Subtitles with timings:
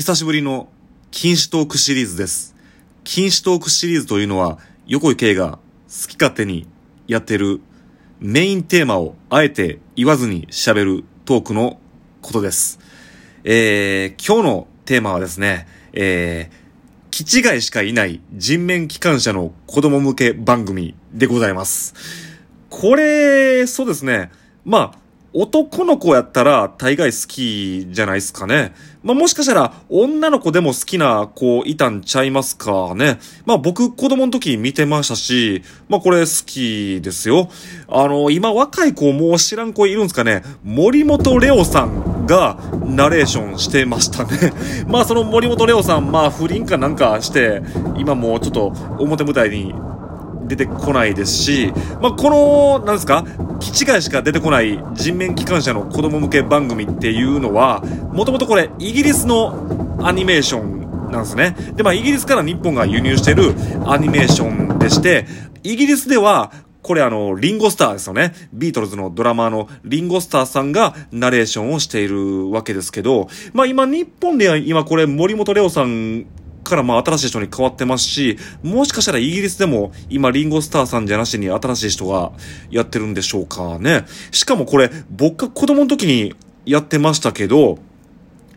[0.00, 0.70] 久しぶりの
[1.10, 2.56] 禁止トークシリーズです。
[3.04, 5.58] 禁止トークシリーズというのは、横井圭が
[5.90, 6.66] 好き勝手に
[7.06, 7.60] やってる
[8.18, 11.78] メインテーマをあえて言わずに喋るトークの
[12.22, 12.80] ことです。
[13.44, 17.20] えー、今日のテーマはですね、えー、気
[17.54, 21.94] 違いしかいない人面機関車の子供向け番組でございます。
[22.70, 24.30] これ、そうですね。
[24.64, 24.99] まあ、
[25.32, 28.74] 男の子やったら大概好きじゃないですかね。
[29.02, 33.20] まあもしかしたら女の子でも好きな子いたんちゃいますかね。
[33.46, 37.48] まあ僕子供の時見てましたし、まあこれ好きですよ。
[37.88, 40.42] あの、今若い子もう知らん子いるんですかね。
[40.64, 44.52] 森本レオさんがナレーションしてましたね。
[44.88, 47.62] まその森本レオさん、まあ不倫かなんかして、
[47.96, 48.66] 今もうちょっと
[48.98, 49.74] 表舞台に
[50.50, 51.72] 出てこないですし、
[52.02, 53.24] まあ、この、なんですか、
[53.60, 57.82] 気違いしか出てこない人面機関車の子供向け番組っていうのは、
[58.12, 61.56] もともとこれ、イギリスのアニメーションなんですね。
[61.76, 63.54] で、まあ、イギリスから日本が輸入してる
[63.86, 65.26] アニメーションでして、
[65.62, 66.50] イギリスでは、
[66.82, 68.32] これあの、リンゴスターですよね。
[68.52, 76.24] ビートルズのドラマーのリンゴスターさんがナレーションをしているわけですけど、まあ今日本では今これ森本レオさん
[76.70, 82.32] からまあ新しい人に変わってますし、もしかしたらイギリスでも今リンゴスターさんじゃなしに新しい人が
[82.70, 84.06] やってるんでしょうかね。
[84.30, 87.78] しかもこれ僕が子供の時にやってましたけど、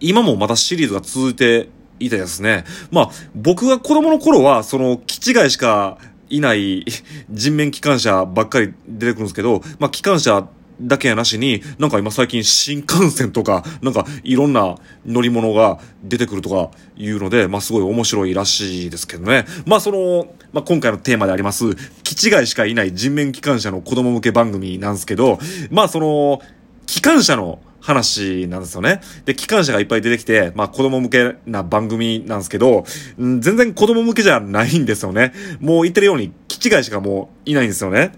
[0.00, 1.68] 今もまだシリーズが続いて
[2.00, 2.64] いてですね。
[2.90, 5.98] まあ僕が子供の頃はその気違いしか
[6.30, 6.84] いない
[7.30, 10.48] 人面機関車ばっかり出てくるんですけど、まあ機関車
[10.80, 14.76] だけやなしに、なんか今最近新幹線とか、なんかいろんな
[15.06, 19.44] 乗り物が出てくるとかいうので、まあすごい面白いらしいですけどね。
[19.66, 25.38] まあその、まあ今回のテーマであります、気違いしかいない人面機関車の子供向け番組なんですけど、
[25.70, 26.40] まあその、
[26.86, 29.00] 機関車の話なんですよね。
[29.24, 32.84] で、機関車がいっぱい出てきて、まあ子供向けな番組なんですけど、
[33.20, 35.32] ん全然子供向けじゃないんですよね。
[35.60, 38.12] もう言ってるように、気違いしかもういないんですよね。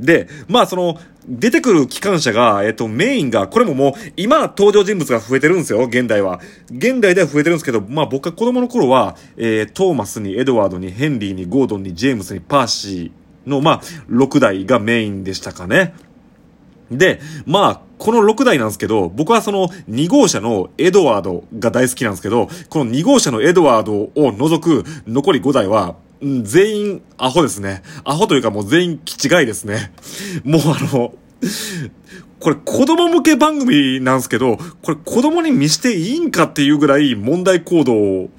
[0.00, 6.40] で、まあその、出てくる機関車が、えっと、メインが、これももう、今登場人物が増えてるんですよ、現代は。
[6.70, 15.94] 現代では増えてるんですけど、まあ僕が子供の頃は、えー、トーマスにエドワードにヘンリーにゴードンにジェームスにパーシーの、まあ、6台がメインでしたかね。
[16.90, 27.82] で、まあ、この6台なんですけど、僕はその2号車のエドワードが大好きなんですけど、この2号車のエドワードを除く残り5台は、うん全員アホですね。
[28.04, 29.92] アホというかもう全員気違いですね。
[30.42, 31.14] もうあの、
[32.40, 38.30] これ子供向け番組なんですけど、これ子供に見していいんかっていうぐらい問題行動を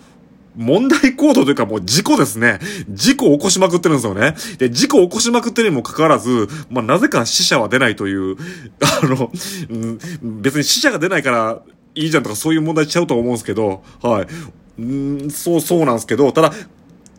[0.58, 2.60] 問題行動というかもう事故ですね。
[2.90, 4.36] 事故を起こしまくってるんですよね。
[4.58, 8.36] で、事故を起こしまくってるにもかかわらず、まあ、なぜか死者は出ないという、
[8.82, 9.32] あの、
[9.70, 10.00] うん
[10.42, 11.62] 別に死者が出ないから
[11.96, 14.28] いいじゃんとかそういう問題しちゃうと思うんですけど、はい。
[14.80, 16.54] うん、そう、そうなんですけど、ただ、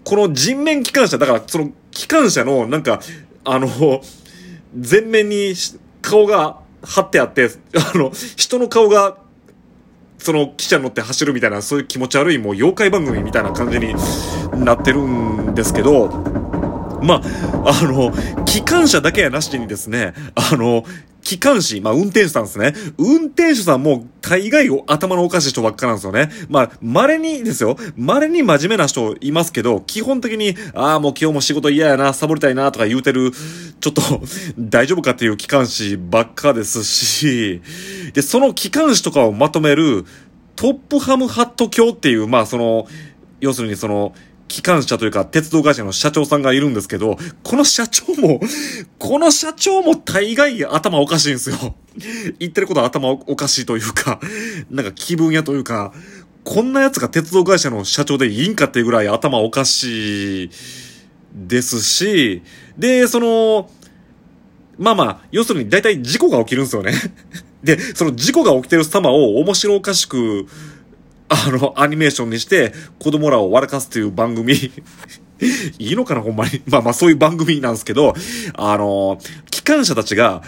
[0.09, 2.99] この人面機関車、だからその機関車のなんか、
[3.45, 3.69] あの、
[4.75, 5.53] 前面に
[6.01, 9.19] 顔が張ってあって、あの、人の顔が
[10.17, 13.95] その汽車に乗って走るみたいな、そういう気持ち悪いもう妖怪番組みたいな感じに
[14.65, 16.09] なってるんですけど、
[17.03, 17.23] ま
[17.65, 18.13] あ、あの、
[18.45, 20.85] 機関車だけやなしにですね、あの、
[21.23, 22.73] 機関士、まあ、運転手さんですね。
[22.97, 26.31] 運転手さんも大概を頭のおかしい人ばっかなんですよね。
[26.49, 27.77] まあ、稀にですよ。
[27.97, 33.33] 稀に真面目な人いますけど、基本的に、ああ、もう今日も仕事嫌やな、サボりたいな、とか言うてる、
[33.81, 34.03] ちょっと、
[34.59, 37.61] 大丈夫かっていう機関士ばっかですし、
[38.15, 40.07] で、その機関士とかをまとめる、
[40.57, 42.87] トップハムハット卿っていう、まあ、その、
[43.41, 44.15] 要するにその、
[44.49, 48.41] 機関車というか鉄道会社の社長さんがいるんですけど、この社長も、
[48.99, 51.57] この社長も大概頭おかしいんですよ。
[52.39, 54.21] 言ってることは頭おかしいというか、
[54.71, 55.93] なんか気分屋というか、
[56.45, 60.51] こんな奴が鉄道会社の社長でいいんかっていうぐらい頭おかしい
[61.35, 62.43] ですし、
[62.79, 63.71] で、その、
[64.79, 66.95] まあまあ、要するに大体事故が起きるんですよね。
[67.63, 70.47] で、その事故が起きてる様を面白おかしく、
[71.29, 74.73] あの、アニメーションにして子供らを笑かすという番組。
[75.79, 76.63] いいのかな、ほんまに。
[76.67, 78.15] まあまあ、そういう番組なんですけど、
[78.55, 79.19] あの、
[79.51, 80.43] 機関車たちが、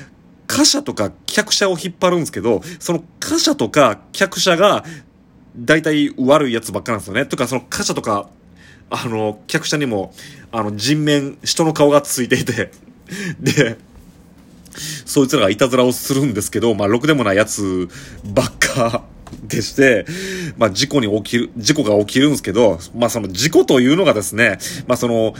[0.47, 4.85] 貨車とか客車を引っ張るんですけど、その貨車とか客車が、
[5.57, 7.27] 大体悪いやつばっかなんですよね。
[7.27, 8.29] とか、その貨車とか、
[8.89, 10.13] あの、客車にも、
[10.51, 12.73] あの、人面、人の顔がついていて、
[13.39, 13.79] で、
[15.05, 17.89] そいつらがいたずらをするんですけど、まあ、ろくでもないやつ
[18.25, 19.05] ばっか
[19.51, 20.07] でして、
[20.57, 25.35] まあ、事故に起きる、事故が起きるんですけど、まあ、その事故というのがですね、まあ、その、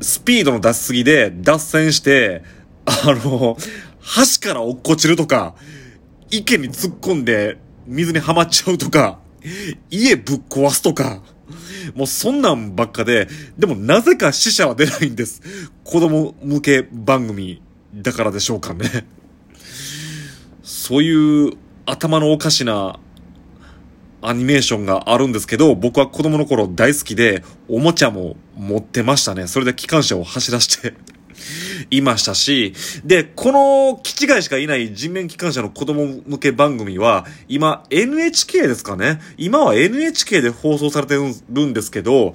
[0.00, 2.42] スピードの出しすぎで脱線して、
[2.86, 3.56] あの、
[4.40, 5.54] 橋から落っこちるとか、
[6.30, 9.18] 池に突っ込んで水にはまっちゃうとか、
[9.90, 11.22] 家ぶっ壊すとか、
[11.94, 15.42] もうそんなんばっかで、でもなぜか死者は出ないんです。
[15.84, 17.62] 子供向け番組
[17.94, 19.06] だからでしょうかね。
[20.62, 21.52] そういう
[21.86, 22.98] 頭のおかしな
[24.22, 29.46] アニメーションがあるんですけど、僕は子供の頃大好きで、おもちゃも持ってましたね。
[29.46, 30.94] それで機関車を走らして
[31.90, 32.72] いましたし、
[33.04, 42.32] で、この基地外しかいない人面機関車の子供向け番組は、今 NHK ですかね今は NHK で放送されてるんですけど、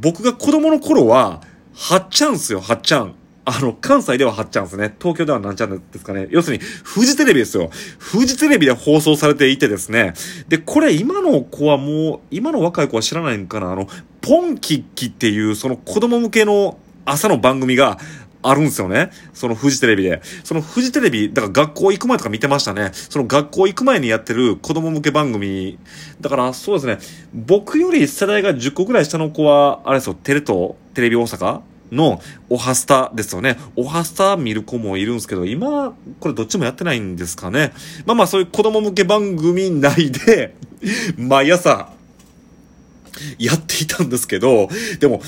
[0.00, 1.40] 僕が子供の頃は、
[1.74, 3.14] はっちゃんすよ、はっちゃん。
[3.44, 4.94] あの、関西では8ちゃんですね。
[5.00, 6.28] 東京では何ちゃんですかね。
[6.30, 6.62] 要するに、
[6.94, 7.70] 富士テレビですよ。
[8.12, 10.14] 富士テレビで放送されていてですね。
[10.48, 13.72] で、これ今の子はもう、今の若い子は知らないんかな。
[13.72, 13.88] あの、
[14.20, 17.98] ポンキッキっていう、その子供向けの朝の番組が
[18.42, 19.10] あるんですよね。
[19.34, 20.20] その富士テレビで。
[20.44, 22.90] その富士テレビ、だから学校行く前とか見てましたね。
[22.92, 25.78] その学校行く前にやってる子供向け番組。
[26.20, 26.98] だからそうですね。
[27.34, 33.58] 僕より世代が10個ぐらい下の子は、あれですよ、テレ東、テレビ大阪のオハスタですよね。
[33.76, 37.72] オハスタ見る子もいるんですけど、今、これどっちもやってないんですかね。
[38.06, 40.54] まあまあそういう子供向け番組内で、
[41.16, 41.90] 毎朝、
[43.38, 44.68] やっていたんですけど、
[44.98, 45.22] でも、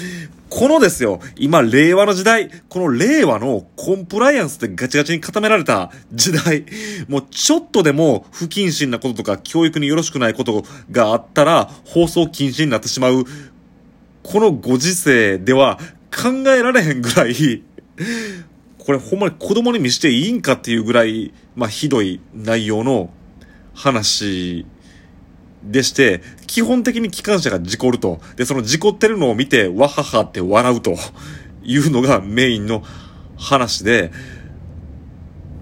[0.48, 6.64] このですよ、今、令和の時代、この令和のコンプライアンスってガチガチに固められた時代、
[7.08, 13.24] もうちょっとでも不謹慎なこととか教育によろしくないことがあったら放送禁止になってしまう、
[14.22, 15.78] このご時世では
[16.24, 17.62] 考えられへんぐらい、
[18.78, 23.10] これほんまに子供に見していいんかっていうぐらい、まあ、ひどい内容の
[23.74, 24.64] 話
[25.62, 28.22] でして、基本的に機関車が事故ると。
[28.36, 30.96] で、その事故ってるのを見て、わははって笑うと
[31.62, 32.82] いうのがメインの
[33.36, 34.10] 話で、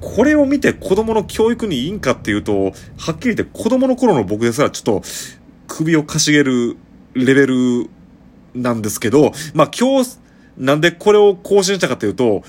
[0.00, 2.66] これを見て子供の教育にいいんかっていうと、
[2.98, 5.02] はっきり言って子供の頃の僕ですらちょっと
[5.66, 6.76] 首をかしげる
[7.14, 7.90] レベル
[8.54, 10.21] なんですけど、まあ今日
[10.56, 12.42] なんでこれを更新したかというと、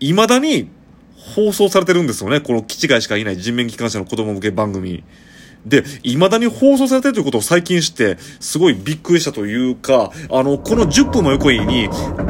[0.00, 0.70] 未だに
[1.16, 2.40] 放送されてるんですよね。
[2.40, 5.04] この基地外しかいない人面機関車の子供向け番組。
[5.66, 11.88] で、未だに放送されてるということを最近知って、すごいびっくりしたというか、あの、この10分も横に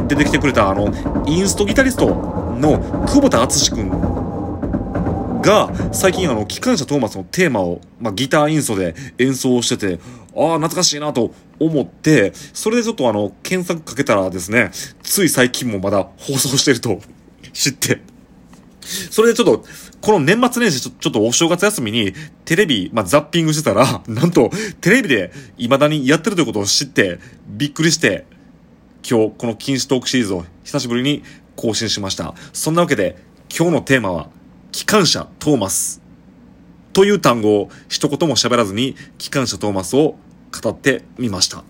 [0.09, 0.93] 出てきてくれた、あの、
[1.27, 10.01] インストギタリストの久保田敦くんが、最近あの、機関車トーマスのテーマを、まあ、ギターインストで演奏してて、
[10.37, 14.71] ああ、懐かしいなと思って、それでちょっとあの、検索かけたらですね、
[15.03, 17.01] つい最近もまだ放送してると
[17.53, 18.01] 知って、
[19.11, 19.65] それでちょっと、
[20.01, 22.15] この年末年始ちょちょっとお正月休みに
[22.45, 24.51] テレビ、まあ、ザッピングしてたら、 なんと
[24.81, 27.19] テレビで未だにやってるということを知って
[27.49, 28.27] びっくりして、
[29.09, 31.23] 今日この禁止トークシリーズを久しぶりに
[31.57, 32.35] 更新しました。
[32.53, 33.17] そんなわけで
[33.55, 34.31] 今日のテーマは、
[34.71, 36.01] 機関車トーマス
[36.93, 40.17] という単語を一言も喋らずに機関車トーマスを
[40.50, 41.65] 語ってみました。